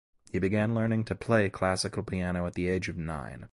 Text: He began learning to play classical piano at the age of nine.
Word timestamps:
He 0.31 0.39
began 0.39 0.73
learning 0.73 1.03
to 1.03 1.15
play 1.15 1.47
classical 1.51 2.01
piano 2.01 2.47
at 2.47 2.55
the 2.55 2.67
age 2.67 2.89
of 2.89 2.97
nine. 2.97 3.49